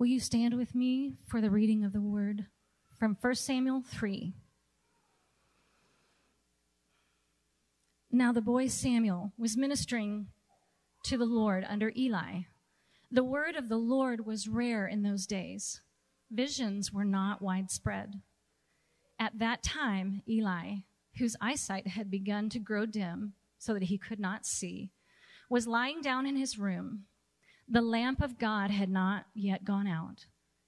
[0.00, 2.46] Will you stand with me for the reading of the word
[2.98, 4.32] from 1 Samuel 3?
[8.10, 10.28] Now the boy Samuel was ministering
[11.04, 12.44] to the Lord under Eli.
[13.12, 15.82] The word of the Lord was rare in those days.
[16.30, 18.22] Visions were not widespread.
[19.18, 20.76] At that time, Eli,
[21.18, 24.92] whose eyesight had begun to grow dim so that he could not see,
[25.50, 27.04] was lying down in his room.
[27.72, 30.26] The lamp of God had not yet gone out,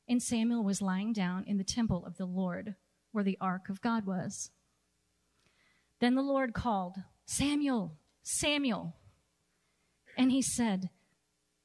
[0.08, 2.76] and Samuel was lying down in the temple of the Lord,
[3.10, 4.52] where the ark of God was.
[5.98, 8.94] Then the Lord called, Samuel, Samuel.
[10.16, 10.90] And he said,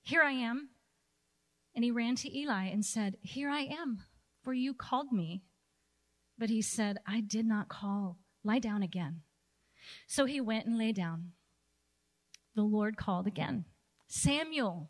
[0.02, 0.70] Here I am.
[1.76, 4.00] And he ran to Eli and said, Here I am,
[4.44, 5.44] for you called me.
[6.36, 8.18] But he said, I did not call.
[8.44, 9.22] Lie down again.
[10.08, 11.34] So he went and lay down.
[12.56, 13.66] The Lord called again,
[14.08, 14.90] Samuel,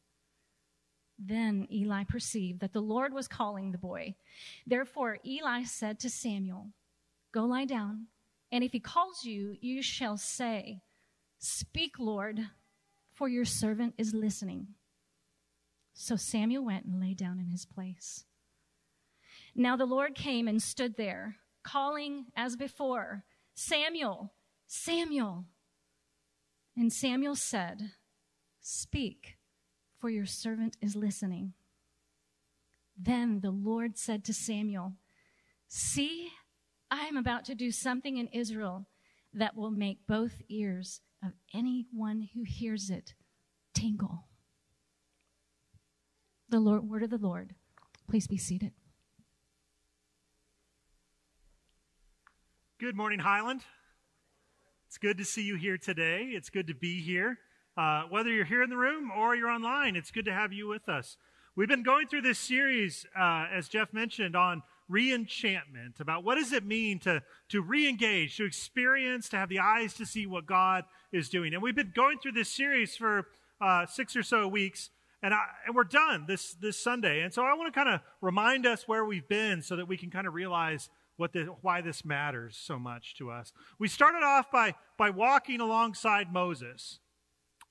[1.23, 4.15] Then Eli perceived that the Lord was calling the boy.
[4.65, 6.71] Therefore, Eli said to Samuel,
[7.31, 8.07] Go lie down,
[8.51, 10.81] and if he calls you, you shall say,
[11.37, 12.39] Speak, Lord,
[13.13, 14.69] for your servant is listening.
[15.93, 18.25] So Samuel went and lay down in his place.
[19.53, 24.33] Now the Lord came and stood there, calling as before, Samuel,
[24.65, 25.45] Samuel.
[26.75, 27.91] And Samuel said,
[28.59, 29.37] Speak,
[30.01, 31.53] for your servant is listening.
[32.97, 34.93] Then the Lord said to Samuel,
[35.67, 36.29] See,
[36.89, 38.87] I am about to do something in Israel
[39.33, 43.13] that will make both ears of anyone who hears it
[43.73, 44.25] tingle.
[46.49, 47.55] The Lord, word of the Lord.
[48.09, 48.73] Please be seated.
[52.79, 53.61] Good morning, Highland.
[54.87, 56.31] It's good to see you here today.
[56.33, 57.37] It's good to be here.
[57.77, 60.67] Uh, whether you're here in the room or you're online, it's good to have you
[60.67, 61.17] with us.
[61.55, 66.51] We've been going through this series, uh, as Jeff mentioned, on reenchantment, about what does
[66.51, 70.83] it mean to, to re-engage, to experience, to have the eyes to see what God
[71.13, 71.53] is doing.
[71.53, 73.27] And we've been going through this series for
[73.61, 74.89] uh, six or so weeks,
[75.23, 77.21] and, I, and we're done this, this Sunday.
[77.21, 79.97] And so I want to kind of remind us where we've been so that we
[79.97, 83.53] can kind of realize what the, why this matters so much to us.
[83.77, 86.99] We started off by, by walking alongside Moses.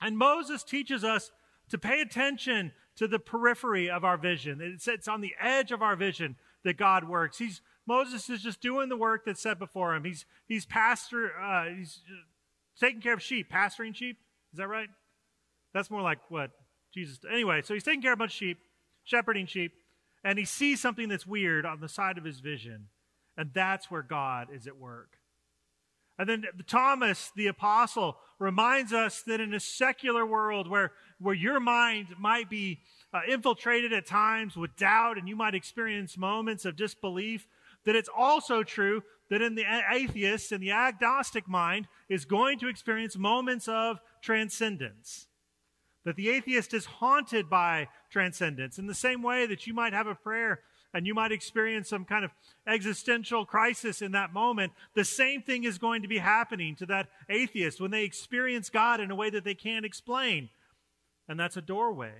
[0.00, 1.30] And Moses teaches us
[1.68, 4.60] to pay attention to the periphery of our vision.
[4.60, 7.38] It's, it's on the edge of our vision that God works.
[7.38, 10.04] He's Moses is just doing the work that's set before him.
[10.04, 12.00] He's he's pastor uh, he's
[12.78, 14.18] taking care of sheep, pastoring sheep.
[14.52, 14.88] Is that right?
[15.72, 16.50] That's more like what
[16.92, 17.18] Jesus.
[17.30, 18.58] Anyway, so he's taking care of a bunch of sheep,
[19.04, 19.72] shepherding sheep,
[20.24, 22.88] and he sees something that's weird on the side of his vision,
[23.36, 25.19] and that's where God is at work.
[26.20, 31.60] And then Thomas, the apostle, reminds us that in a secular world where, where your
[31.60, 32.81] mind might be
[33.14, 37.47] uh, infiltrated at times with doubt and you might experience moments of disbelief,
[37.86, 42.69] that it's also true that in the atheist and the agnostic mind is going to
[42.69, 45.26] experience moments of transcendence.
[46.04, 50.06] That the atheist is haunted by transcendence in the same way that you might have
[50.06, 50.60] a prayer
[50.92, 52.32] and you might experience some kind of
[52.66, 54.72] existential crisis in that moment.
[54.94, 59.00] The same thing is going to be happening to that atheist when they experience God
[59.00, 60.48] in a way that they can't explain.
[61.28, 62.12] And that's a doorway.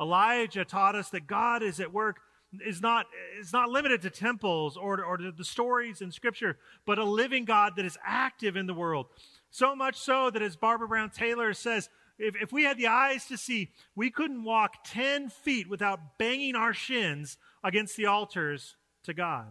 [0.00, 2.18] Elijah taught us that God is at work
[2.64, 3.06] is not
[3.40, 6.56] is not limited to temples or, or to the stories in scripture
[6.86, 9.06] but a living god that is active in the world
[9.50, 11.88] so much so that as barbara brown taylor says
[12.18, 16.54] if, if we had the eyes to see we couldn't walk 10 feet without banging
[16.54, 19.48] our shins against the altars to god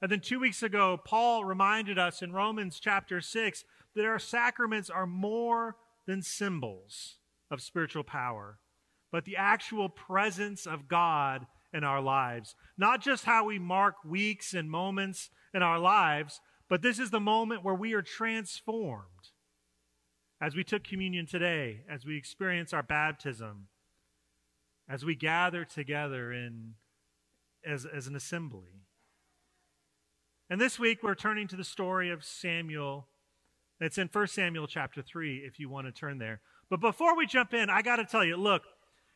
[0.00, 3.64] and then two weeks ago paul reminded us in romans chapter 6
[3.94, 5.76] that our sacraments are more
[6.06, 7.16] than symbols
[7.50, 8.58] of spiritual power
[9.10, 12.54] but the actual presence of God in our lives.
[12.76, 17.20] Not just how we mark weeks and moments in our lives, but this is the
[17.20, 19.04] moment where we are transformed.
[20.40, 23.68] As we took communion today, as we experience our baptism,
[24.88, 26.74] as we gather together in,
[27.66, 28.84] as, as an assembly.
[30.48, 33.08] And this week we're turning to the story of Samuel.
[33.80, 36.40] It's in 1 Samuel chapter 3, if you want to turn there.
[36.70, 38.62] But before we jump in, I got to tell you look,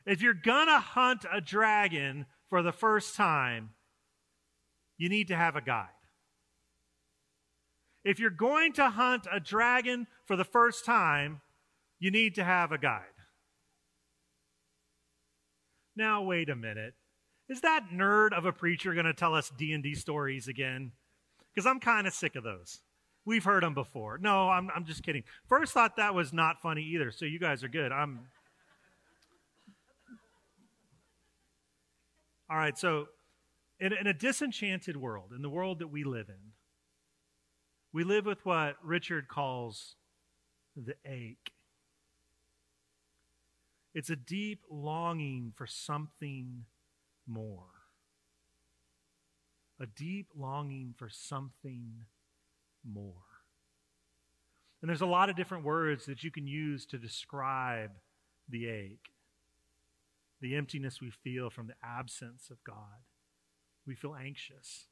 [0.05, 3.71] if you're gonna hunt a dragon for the first time,
[4.99, 5.89] you need to have a guide.
[8.05, 11.41] If you're going to hunt a dragon for the first time,
[11.99, 13.05] you need to have a guide.
[15.95, 16.95] Now, wait a minute.
[17.49, 20.93] Is that nerd of a preacher going to tell us D&D stories again?
[21.55, 22.81] Because I'm kind of sick of those.
[23.25, 24.19] We've heard them before.
[24.19, 25.23] No, I'm, I'm just kidding.
[25.47, 27.93] First thought that was not funny either, so you guys are good.
[27.93, 28.21] I'm.
[32.51, 33.07] All right, so
[33.79, 36.53] in, in a disenchanted world, in the world that we live in,
[37.93, 39.97] we live with what Richard calls
[40.77, 41.53] the ache.
[43.95, 46.65] It's a deep longing for something
[47.27, 47.67] more.
[49.79, 52.07] A deep longing for something
[52.85, 53.15] more.
[54.81, 57.91] And there's a lot of different words that you can use to describe
[58.49, 59.11] the ache,
[60.41, 63.05] the emptiness we feel from the absence of God.
[63.87, 64.87] We feel anxious.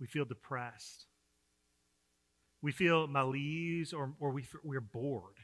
[0.00, 1.06] We feel depressed.
[2.66, 5.36] We feel malaise or, or we, we're bored.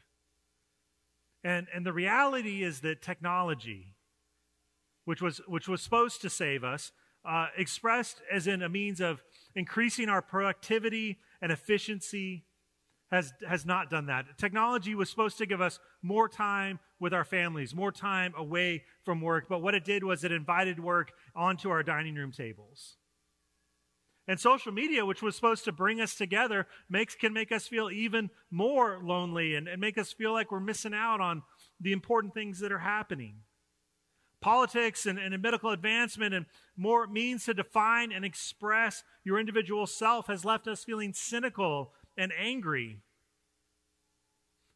[1.45, 3.95] And, and the reality is that technology,
[5.05, 6.91] which was, which was supposed to save us,
[7.25, 9.23] uh, expressed as in a means of
[9.55, 12.45] increasing our productivity and efficiency,
[13.13, 14.37] has, has not done that.
[14.37, 19.21] Technology was supposed to give us more time with our families, more time away from
[19.21, 22.97] work, but what it did was it invited work onto our dining room tables.
[24.29, 27.91] And social media, which was supposed to bring us together, makes, can make us feel
[27.91, 31.43] even more lonely and, and make us feel like we're missing out on
[31.81, 33.39] the important things that are happening.
[34.41, 36.47] Politics and, and medical advancement and
[36.77, 42.33] more means to define and express your individual self has left us feeling cynical and
[42.39, 43.01] angry.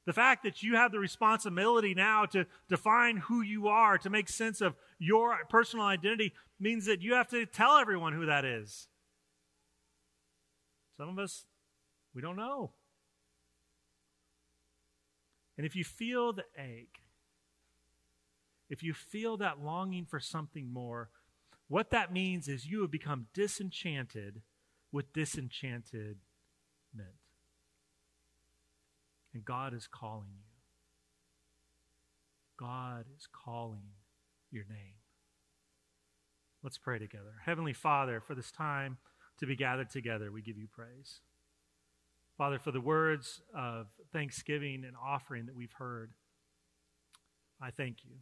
[0.06, 4.28] The fact that you have the responsibility now to define who you are, to make
[4.28, 8.88] sense of your personal identity, means that you have to tell everyone who that is.
[10.96, 11.44] Some of us,
[12.14, 12.72] we don't know.
[15.56, 17.00] And if you feel the ache,
[18.68, 21.10] if you feel that longing for something more,
[21.68, 24.42] what that means is you have become disenchanted
[24.92, 26.16] with disenchantedment.
[29.34, 30.44] And God is calling you.
[32.58, 33.92] God is calling
[34.50, 34.94] your name.
[36.62, 37.34] Let's pray together.
[37.44, 38.96] Heavenly Father, for this time,
[39.38, 41.20] to be gathered together, we give you praise.
[42.36, 46.10] Father, for the words of thanksgiving and offering that we've heard,
[47.60, 48.16] I thank you.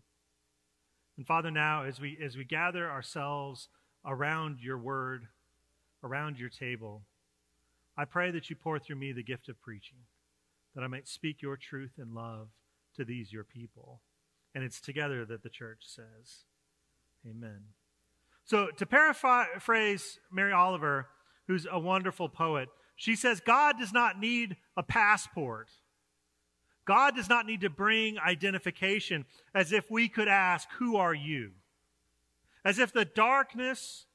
[1.16, 3.68] And Father, now as we as we gather ourselves
[4.04, 5.26] around your word,
[6.02, 7.02] around your table,
[7.96, 9.98] I pray that you pour through me the gift of preaching,
[10.74, 12.48] that I might speak your truth and love
[12.96, 14.00] to these your people.
[14.54, 16.44] And it's together that the church says,
[17.28, 17.62] Amen.
[18.44, 21.08] So, to paraphrase Mary Oliver,
[21.46, 25.70] who's a wonderful poet, she says, God does not need a passport.
[26.84, 29.24] God does not need to bring identification
[29.54, 31.52] as if we could ask, Who are you?
[32.64, 34.06] As if the darkness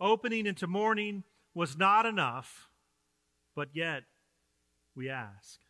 [0.00, 1.24] opening into morning
[1.54, 2.68] was not enough,
[3.54, 4.02] but yet
[4.94, 5.60] we ask.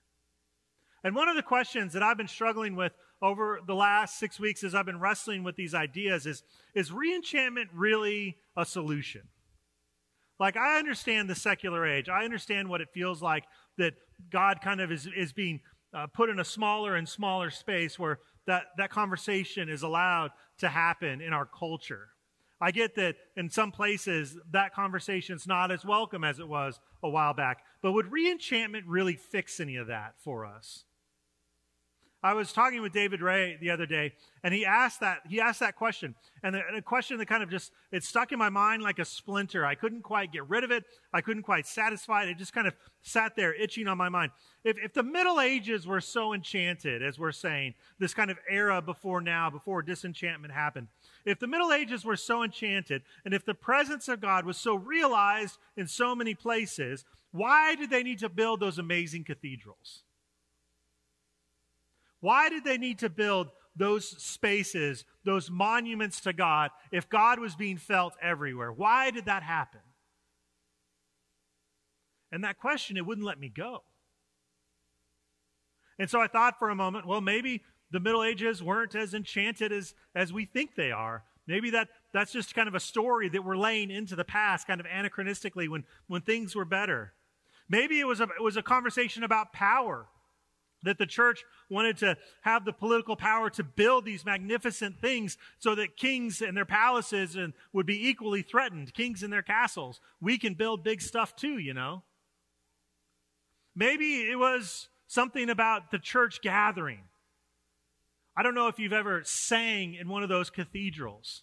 [1.04, 2.92] And one of the questions that I've been struggling with
[3.22, 6.42] over the last six weeks as I've been wrestling with these ideas is
[6.74, 9.22] is reenchantment really a solution?
[10.40, 12.08] Like, I understand the secular age.
[12.08, 13.44] I understand what it feels like
[13.78, 13.94] that
[14.28, 15.60] God kind of is, is being
[15.94, 20.68] uh, put in a smaller and smaller space where that, that conversation is allowed to
[20.68, 22.08] happen in our culture.
[22.60, 27.08] I get that in some places that conversation's not as welcome as it was a
[27.08, 27.58] while back.
[27.80, 30.84] But would reenchantment really fix any of that for us?
[32.24, 34.12] I was talking with David Ray the other day,
[34.44, 36.14] and he asked that he asked that question,
[36.44, 39.66] and a question that kind of just it stuck in my mind like a splinter.
[39.66, 40.84] I couldn't quite get rid of it.
[41.12, 42.28] I couldn't quite satisfy it.
[42.28, 44.30] It just kind of sat there itching on my mind.
[44.62, 48.80] If if the Middle Ages were so enchanted, as we're saying, this kind of era
[48.80, 50.86] before now, before disenchantment happened,
[51.24, 54.76] if the Middle Ages were so enchanted, and if the presence of God was so
[54.76, 60.04] realized in so many places, why did they need to build those amazing cathedrals?
[62.22, 67.56] Why did they need to build those spaces, those monuments to God, if God was
[67.56, 68.70] being felt everywhere?
[68.70, 69.80] Why did that happen?
[72.30, 73.82] And that question, it wouldn't let me go.
[75.98, 79.72] And so I thought for a moment, well, maybe the Middle Ages weren't as enchanted
[79.72, 81.24] as, as we think they are.
[81.48, 84.80] Maybe that, that's just kind of a story that we're laying into the past, kind
[84.80, 87.14] of anachronistically, when, when things were better.
[87.68, 90.06] Maybe it was a, it was a conversation about power
[90.82, 95.74] that the church wanted to have the political power to build these magnificent things so
[95.74, 98.92] that kings and their palaces and would be equally threatened.
[98.94, 100.00] Kings and their castles.
[100.20, 102.02] We can build big stuff too you know.
[103.74, 107.04] Maybe it was something about the church gathering.
[108.36, 111.42] I don't know if you've ever sang in one of those cathedrals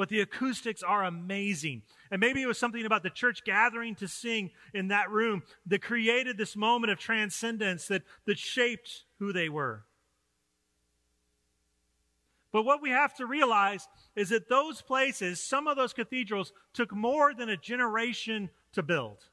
[0.00, 1.82] but the acoustics are amazing.
[2.10, 5.82] And maybe it was something about the church gathering to sing in that room that
[5.82, 9.84] created this moment of transcendence that, that shaped who they were.
[12.50, 16.94] But what we have to realize is that those places, some of those cathedrals, took
[16.94, 19.28] more than a generation to build.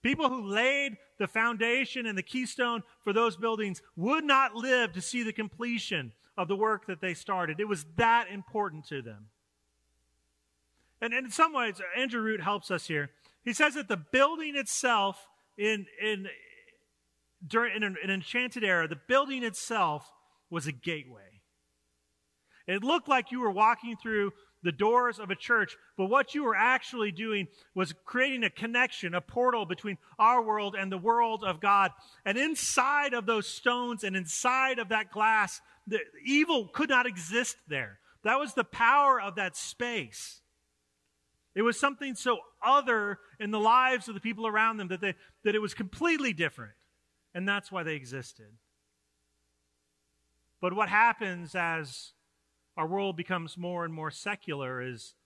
[0.00, 5.02] People who laid the foundation and the keystone for those buildings would not live to
[5.02, 7.60] see the completion of the work that they started.
[7.60, 9.26] It was that important to them.
[11.00, 13.10] And, in some ways, Andrew Root helps us here.
[13.44, 15.26] He says that the building itself
[15.56, 16.26] in, in,
[17.46, 20.10] during, in an, an enchanted era, the building itself
[20.50, 21.40] was a gateway.
[22.66, 26.42] It looked like you were walking through the doors of a church, but what you
[26.42, 31.44] were actually doing was creating a connection, a portal between our world and the world
[31.44, 31.92] of God.
[32.24, 37.56] And inside of those stones and inside of that glass, the evil could not exist
[37.68, 38.00] there.
[38.24, 40.40] That was the power of that space.
[41.58, 45.16] It was something so other in the lives of the people around them that, they,
[45.42, 46.74] that it was completely different.
[47.34, 48.52] And that's why they existed.
[50.60, 52.12] But what happens as
[52.76, 55.16] our world becomes more and more secular is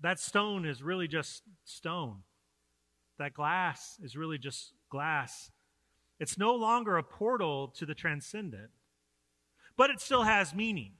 [0.00, 2.18] that stone is really just stone.
[3.18, 5.50] That glass is really just glass.
[6.20, 8.70] It's no longer a portal to the transcendent,
[9.76, 10.92] but it still has meaning.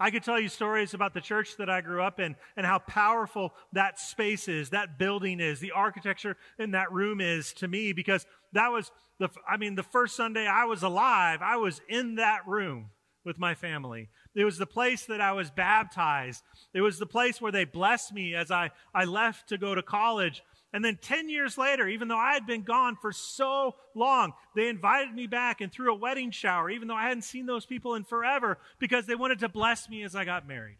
[0.00, 2.78] I could tell you stories about the church that I grew up in and how
[2.78, 7.92] powerful that space is, that building is, the architecture in that room is to me
[7.92, 12.16] because that was the, I mean, the first Sunday I was alive, I was in
[12.16, 12.90] that room
[13.24, 14.08] with my family.
[14.34, 16.42] It was the place that I was baptized.
[16.72, 19.82] It was the place where they blessed me as I, I left to go to
[19.82, 20.42] college.
[20.72, 24.68] And then 10 years later, even though I had been gone for so long, they
[24.68, 27.94] invited me back and threw a wedding shower, even though I hadn't seen those people
[27.94, 30.76] in forever, because they wanted to bless me as I got married.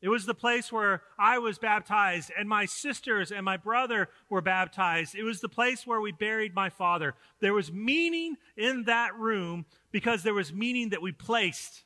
[0.00, 4.40] It was the place where I was baptized, and my sisters and my brother were
[4.40, 5.14] baptized.
[5.14, 7.14] It was the place where we buried my father.
[7.40, 11.84] There was meaning in that room because there was meaning that we placed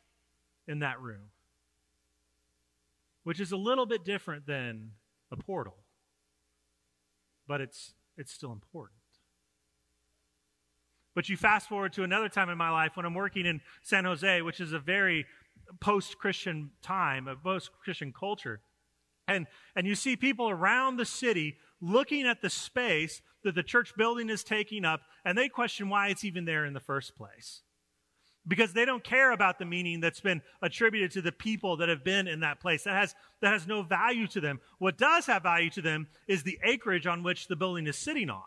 [0.67, 1.31] in that room,
[3.25, 4.93] which is a little bit different than
[5.31, 5.82] a portal
[7.53, 8.97] but it's, it's still important.
[11.15, 14.07] But you fast forward to another time in my life when I'm working in San
[14.07, 15.27] Jose, which is a very
[15.79, 18.63] post Christian time, a post Christian culture.
[19.29, 23.93] And, and you see people around the city looking at the space that the church
[23.99, 27.61] building is taking up, and they question why it's even there in the first place
[28.47, 32.03] because they don't care about the meaning that's been attributed to the people that have
[32.03, 32.85] been in that place.
[32.85, 34.61] That has, that has no value to them.
[34.79, 38.31] What does have value to them is the acreage on which the building is sitting
[38.31, 38.43] on.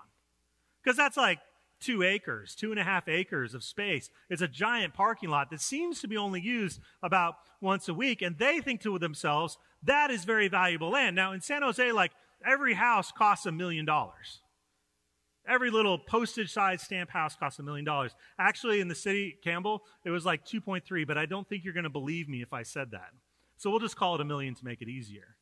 [0.84, 1.40] Because that's like
[1.80, 4.10] two acres, two and a half acres of space.
[4.30, 8.22] It's a giant parking lot that seems to be only used about once a week.
[8.22, 11.16] And they think to themselves, that is very valuable land.
[11.16, 12.12] Now, in San Jose, like
[12.46, 14.42] every house costs a million dollars.
[15.48, 18.16] Every little postage size stamp house costs a million dollars.
[18.40, 21.84] Actually, in the city, Campbell, it was like 2.3, but I don't think you're going
[21.84, 23.12] to believe me if I said that.
[23.58, 25.36] So we'll just call it a million to make it easier.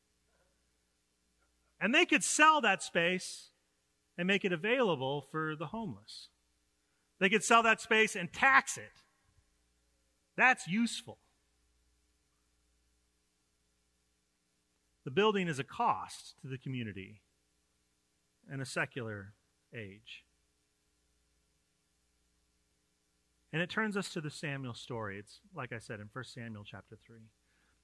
[1.80, 3.50] And they could sell that space
[4.16, 6.28] and make it available for the homeless.
[7.18, 9.02] They could sell that space and tax it.
[10.36, 11.18] That's useful.
[15.04, 17.20] The building is a cost to the community
[18.50, 19.34] and a secular
[19.74, 20.24] age.
[23.52, 25.18] And it turns us to the Samuel story.
[25.18, 27.18] It's, like I said, in 1 Samuel chapter 3.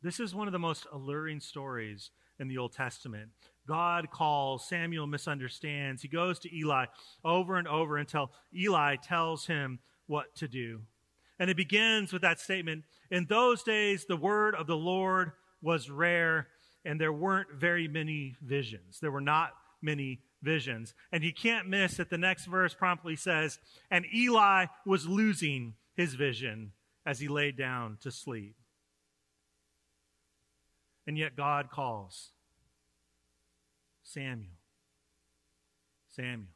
[0.02, 3.30] This is one of the most alluring stories in the Old Testament.
[3.68, 6.02] God calls, Samuel misunderstands.
[6.02, 6.86] He goes to Eli
[7.24, 10.80] over and over until Eli tells him what to do.
[11.38, 15.32] And it begins with that statement In those days, the word of the Lord
[15.62, 16.48] was rare,
[16.84, 18.98] and there weren't very many visions.
[19.00, 19.50] There were not
[19.82, 20.94] many visions.
[21.12, 23.58] And you can't miss that the next verse promptly says,
[23.90, 26.72] And Eli was losing his vision
[27.04, 28.56] as he lay down to sleep.
[31.06, 32.30] And yet God calls
[34.02, 34.52] Samuel.
[36.08, 36.48] Samuel.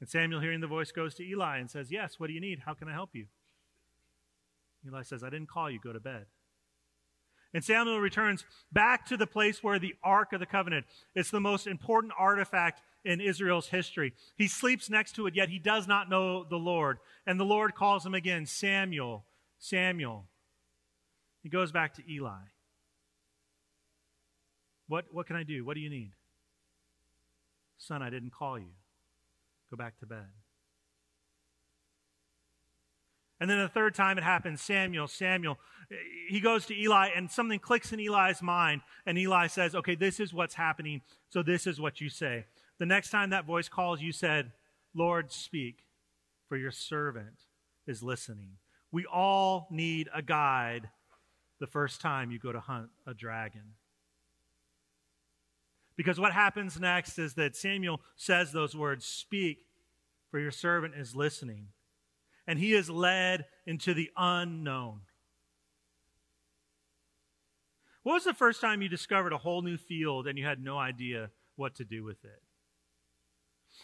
[0.00, 2.60] And Samuel, hearing the voice, goes to Eli and says, Yes, what do you need?
[2.64, 3.26] How can I help you?
[4.86, 6.26] Eli says, I didn't call you, go to bed.
[7.54, 11.40] And Samuel returns back to the place where the Ark of the Covenant, it's the
[11.40, 14.12] most important artifact in Israel's history.
[14.36, 16.98] He sleeps next to it, yet he does not know the Lord.
[17.26, 19.24] And the Lord calls him again, Samuel,
[19.58, 20.26] Samuel.
[21.42, 22.42] He goes back to Eli.
[24.88, 25.64] What, what can I do?
[25.64, 26.12] What do you need?
[27.78, 28.72] Son, I didn't call you.
[29.70, 30.26] Go back to bed.
[33.40, 35.58] And then the third time it happens, Samuel, Samuel,
[36.28, 38.82] he goes to Eli and something clicks in Eli's mind.
[39.06, 41.02] And Eli says, Okay, this is what's happening.
[41.28, 42.46] So this is what you say.
[42.78, 44.52] The next time that voice calls, you said,
[44.94, 45.84] Lord, speak,
[46.48, 47.44] for your servant
[47.86, 48.52] is listening.
[48.90, 50.88] We all need a guide
[51.60, 53.74] the first time you go to hunt a dragon.
[55.96, 59.66] Because what happens next is that Samuel says those words, Speak,
[60.30, 61.68] for your servant is listening.
[62.48, 65.02] And he is led into the unknown.
[68.02, 70.78] What was the first time you discovered a whole new field and you had no
[70.78, 72.42] idea what to do with it?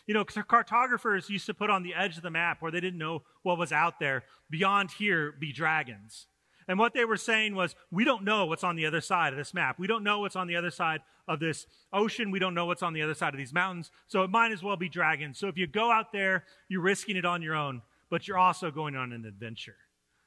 [0.06, 2.98] You know, cartographers used to put on the edge of the map where they didn't
[2.98, 4.24] know what was out there.
[4.48, 6.26] Beyond here be dragons.
[6.66, 9.38] And what they were saying was, we don't know what's on the other side of
[9.38, 9.78] this map.
[9.78, 12.30] We don't know what's on the other side of this ocean.
[12.30, 13.90] We don't know what's on the other side of these mountains.
[14.06, 15.38] So it might as well be dragons.
[15.38, 17.82] So if you go out there, you're risking it on your own,
[18.14, 19.74] but you're also going on an adventure.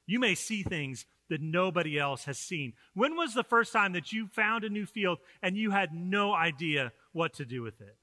[0.08, 2.74] You may see things that nobody else has seen.
[2.96, 6.34] When was the first time that you found a new field and you had no
[6.34, 7.96] idea what to do with it?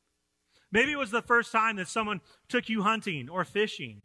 [0.72, 4.00] Maybe it was the first time that someone took you hunting or fishing.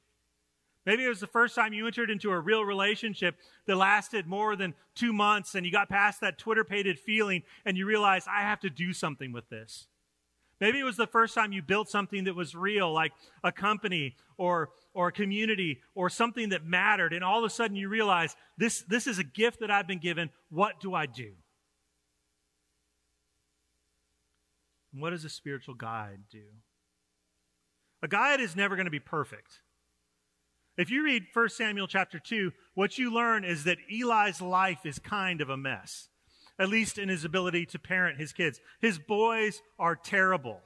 [0.85, 4.57] Maybe it was the first time you entered into a real relationship that lasted more
[4.57, 8.41] than two months and you got past that Twitter pated feeling and you realized, I
[8.41, 9.87] have to do something with this.
[10.59, 13.13] Maybe it was the first time you built something that was real, like
[13.43, 17.13] a company or, or a community or something that mattered.
[17.13, 19.99] And all of a sudden you realize, this, this is a gift that I've been
[19.99, 20.29] given.
[20.49, 21.31] What do I do?
[24.91, 26.43] what does a spiritual guide do?
[28.01, 29.61] A guide is never going to be perfect.
[30.77, 34.97] If you read 1 Samuel chapter 2, what you learn is that Eli's life is
[34.97, 36.07] kind of a mess,
[36.59, 38.59] at least in his ability to parent his kids.
[38.81, 40.61] His boys are terrible.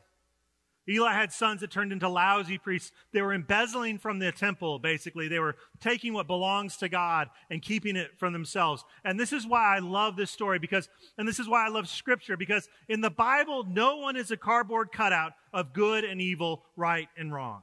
[0.89, 2.91] Eli had sons that turned into lousy priests.
[3.13, 5.29] They were embezzling from the temple, basically.
[5.29, 8.83] They were taking what belongs to God and keeping it from themselves.
[9.05, 11.87] And this is why I love this story because, and this is why I love
[11.87, 16.63] scripture because in the Bible, no one is a cardboard cutout of good and evil,
[16.75, 17.61] right and wrong.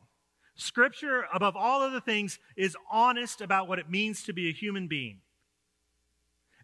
[0.54, 4.88] Scripture, above all other things, is honest about what it means to be a human
[4.88, 5.18] being.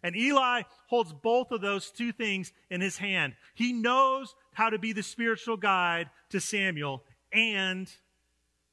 [0.03, 3.33] And Eli holds both of those two things in his hand.
[3.55, 7.89] He knows how to be the spiritual guide to Samuel, and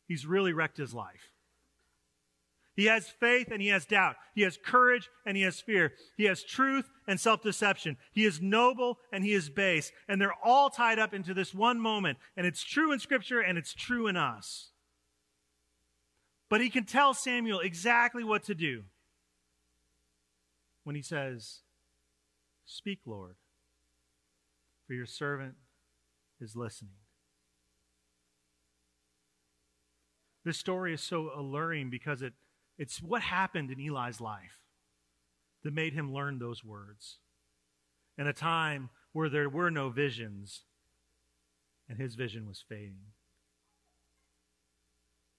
[0.07, 1.33] he's really wrecked his life.
[2.77, 4.17] He has faith and he has doubt.
[4.35, 5.93] He has courage and he has fear.
[6.17, 7.97] He has truth and self deception.
[8.13, 9.93] He is noble and he is base.
[10.09, 12.19] And they're all tied up into this one moment.
[12.37, 14.71] And it's true in Scripture and it's true in us.
[16.49, 18.85] But he can tell Samuel exactly what to do
[20.85, 21.61] when he says,
[22.67, 23.37] Speak, Lord,
[24.87, 25.55] for your servant
[26.41, 26.93] is listening.
[30.45, 32.35] This story is so alluring because it,
[32.79, 34.61] it's what happened in Eli's life
[35.63, 37.19] that made him learn those words.
[38.19, 40.63] In a time where there were no visions
[41.89, 43.13] and his vision was fading.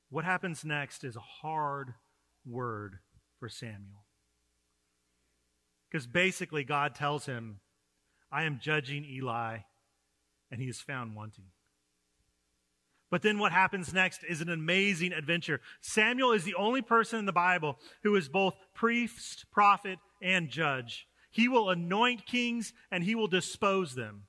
[0.09, 1.93] What happens next is a hard
[2.45, 2.99] word
[3.39, 4.04] for Samuel.
[5.95, 7.61] Because basically, God tells him,
[8.29, 9.59] I am judging Eli,
[10.51, 11.45] and he is found wanting.
[13.09, 15.61] But then what happens next is an amazing adventure.
[15.79, 21.07] Samuel is the only person in the Bible who is both priest, prophet, and judge.
[21.31, 24.23] He will anoint kings and he will dispose them.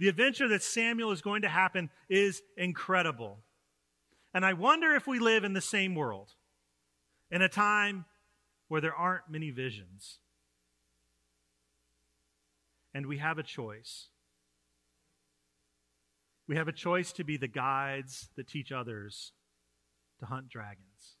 [0.00, 3.44] The adventure that Samuel is going to happen is incredible.
[4.34, 6.32] And I wonder if we live in the same world,
[7.30, 8.04] in a time
[8.66, 10.18] where there aren't many visions.
[12.94, 14.08] And we have a choice.
[16.46, 19.32] We have a choice to be the guides that teach others
[20.20, 21.16] to hunt dragons.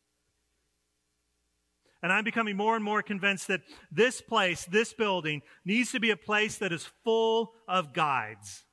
[2.02, 6.10] And I'm becoming more and more convinced that this place, this building, needs to be
[6.10, 8.64] a place that is full of guides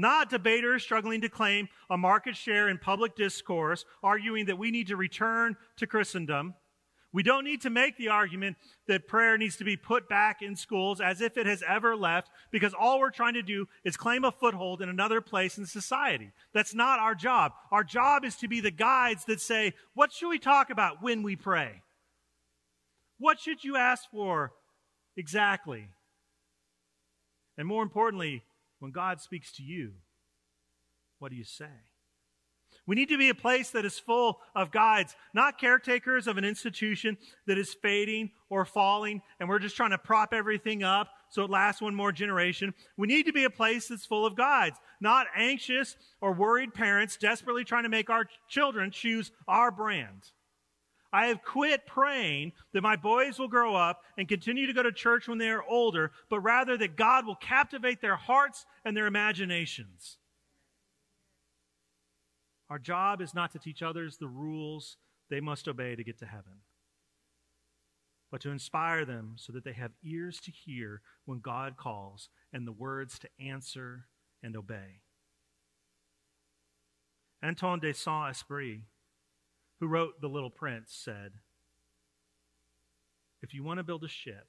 [0.00, 4.86] not debaters struggling to claim a market share in public discourse, arguing that we need
[4.86, 6.54] to return to Christendom.
[7.12, 10.54] We don't need to make the argument that prayer needs to be put back in
[10.54, 14.24] schools as if it has ever left, because all we're trying to do is claim
[14.24, 16.30] a foothold in another place in society.
[16.52, 17.52] That's not our job.
[17.72, 21.24] Our job is to be the guides that say, what should we talk about when
[21.24, 21.82] we pray?
[23.18, 24.52] What should you ask for
[25.16, 25.88] exactly?
[27.58, 28.44] And more importantly,
[28.78, 29.94] when God speaks to you,
[31.20, 31.89] What do you say?
[32.90, 36.44] We need to be a place that is full of guides, not caretakers of an
[36.44, 41.44] institution that is fading or falling, and we're just trying to prop everything up so
[41.44, 42.74] it lasts one more generation.
[42.96, 47.16] We need to be a place that's full of guides, not anxious or worried parents
[47.16, 50.32] desperately trying to make our children choose our brand.
[51.12, 54.90] I have quit praying that my boys will grow up and continue to go to
[54.90, 59.06] church when they are older, but rather that God will captivate their hearts and their
[59.06, 60.18] imaginations.
[62.70, 64.96] Our job is not to teach others the rules
[65.28, 66.62] they must obey to get to heaven,
[68.30, 72.66] but to inspire them so that they have ears to hear when God calls and
[72.66, 74.06] the words to answer
[74.40, 75.00] and obey.
[77.42, 78.82] Antoine de Saint Exupéry,
[79.80, 81.32] who wrote The Little Prince, said,
[83.42, 84.46] If you want to build a ship,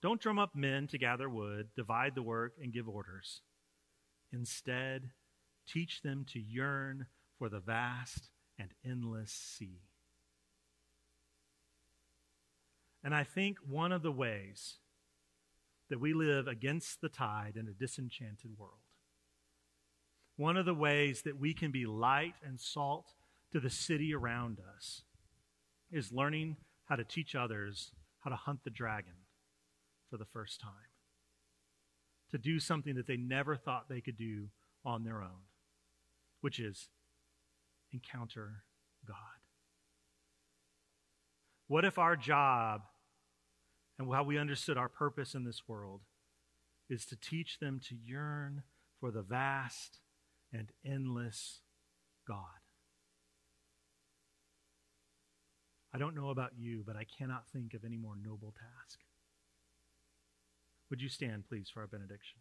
[0.00, 3.42] don't drum up men to gather wood, divide the work, and give orders.
[4.32, 5.10] Instead,
[5.70, 7.06] Teach them to yearn
[7.38, 9.82] for the vast and endless sea.
[13.04, 14.78] And I think one of the ways
[15.88, 18.72] that we live against the tide in a disenchanted world,
[20.36, 23.14] one of the ways that we can be light and salt
[23.52, 25.02] to the city around us,
[25.90, 29.14] is learning how to teach others how to hunt the dragon
[30.10, 30.72] for the first time,
[32.30, 34.48] to do something that they never thought they could do
[34.84, 35.47] on their own
[36.40, 36.88] which is
[37.92, 38.64] encounter
[39.06, 39.16] God.
[41.66, 42.82] What if our job
[43.98, 46.02] and how we understood our purpose in this world
[46.88, 48.62] is to teach them to yearn
[49.00, 49.98] for the vast
[50.52, 51.60] and endless
[52.26, 52.42] God?
[55.92, 59.00] I don't know about you, but I cannot think of any more noble task.
[60.90, 62.40] Would you stand, please, for our benediction?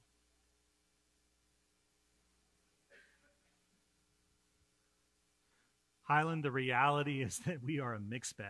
[6.07, 8.47] Highland, the reality is that we are a mixed bag.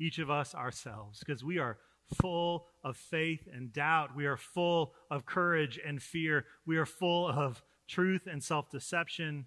[0.00, 1.78] Each of us ourselves, because we are
[2.20, 4.14] full of faith and doubt.
[4.14, 6.46] We are full of courage and fear.
[6.64, 9.46] We are full of truth and self deception.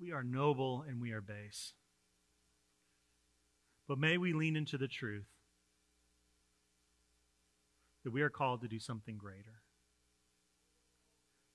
[0.00, 1.74] We are noble and we are base.
[3.86, 5.28] But may we lean into the truth
[8.04, 9.60] that we are called to do something greater.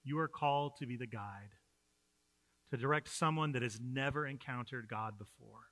[0.03, 1.55] You are called to be the guide
[2.71, 5.71] to direct someone that has never encountered God before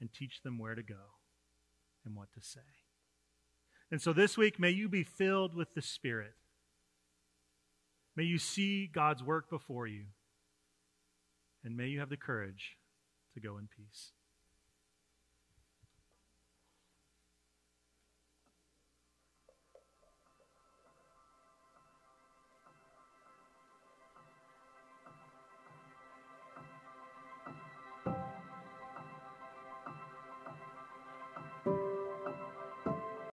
[0.00, 1.18] and teach them where to go
[2.04, 2.60] and what to say.
[3.90, 6.34] And so this week, may you be filled with the Spirit.
[8.16, 10.06] May you see God's work before you.
[11.64, 12.76] And may you have the courage
[13.34, 14.12] to go in peace.